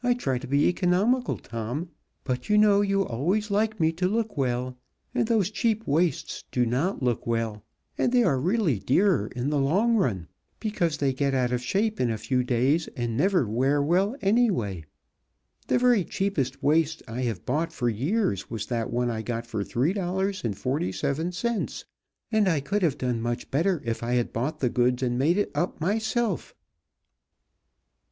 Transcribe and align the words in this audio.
I 0.00 0.14
try 0.14 0.38
to 0.38 0.46
be 0.46 0.68
economical, 0.68 1.38
Tom, 1.38 1.90
but 2.22 2.48
you 2.48 2.56
know 2.56 2.82
you 2.82 3.02
always 3.04 3.50
like 3.50 3.80
me 3.80 3.90
to 3.94 4.06
look 4.06 4.36
well, 4.36 4.78
and 5.12 5.26
those 5.26 5.50
cheap 5.50 5.84
waists 5.88 6.44
do 6.52 6.64
not 6.64 7.02
look 7.02 7.26
well, 7.26 7.64
and 7.98 8.12
they 8.12 8.22
are 8.22 8.38
really 8.40 8.78
dearer 8.78 9.26
in 9.34 9.50
the 9.50 9.58
long 9.58 9.96
run, 9.96 10.28
because 10.60 10.98
they 10.98 11.12
get 11.12 11.34
out 11.34 11.50
of 11.50 11.64
shape 11.64 12.00
in 12.00 12.12
a 12.12 12.16
few 12.16 12.44
days, 12.44 12.86
and 12.96 13.16
never 13.16 13.44
wear 13.48 13.82
well, 13.82 14.14
anyway. 14.22 14.84
The 15.66 15.80
very 15.80 16.04
cheapest 16.04 16.62
waist 16.62 17.02
I 17.08 17.22
have 17.22 17.44
bought 17.44 17.72
for 17.72 17.88
years 17.88 18.48
was 18.48 18.66
that 18.66 18.92
one 18.92 19.10
I 19.10 19.20
got 19.22 19.48
for 19.48 19.64
three 19.64 19.92
dollars 19.92 20.44
and 20.44 20.56
forty 20.56 20.92
seven 20.92 21.32
cents, 21.32 21.84
and 22.30 22.48
I 22.48 22.60
could 22.60 22.82
have 22.84 22.98
done 22.98 23.20
much 23.20 23.50
better 23.50 23.82
if 23.84 24.04
I 24.04 24.12
had 24.12 24.32
bought 24.32 24.60
the 24.60 24.70
goods 24.70 25.02
and 25.02 25.18
made 25.18 25.36
it 25.36 25.50
up 25.56 25.80
myself." 25.80 26.54